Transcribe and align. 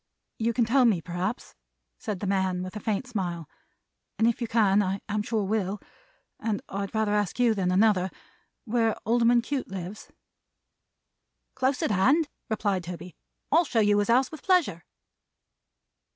"You 0.39 0.51
can 0.51 0.65
tell 0.65 0.83
me, 0.85 0.99
perhaps," 0.99 1.53
said 1.99 2.21
the 2.21 2.25
man 2.25 2.63
with 2.63 2.75
a 2.75 2.79
faint 2.79 3.05
smile, 3.05 3.47
"and 4.17 4.27
if 4.27 4.41
you 4.41 4.47
can 4.47 4.81
I 4.81 4.99
am 5.07 5.21
sure 5.21 5.43
will, 5.43 5.79
and 6.39 6.59
I'd 6.69 6.95
rather 6.95 7.13
ask 7.13 7.39
you 7.39 7.53
than 7.53 7.69
another 7.69 8.09
where 8.65 8.95
Alderman 9.05 9.43
Cute 9.43 9.67
lives." 9.67 10.11
"Close 11.53 11.83
at 11.83 11.91
hand," 11.91 12.29
replied 12.49 12.83
Toby, 12.85 13.15
"I'll 13.51 13.63
show 13.63 13.79
you 13.79 13.99
his 13.99 14.07
house 14.07 14.31
with 14.31 14.41
pleasure." 14.41 14.85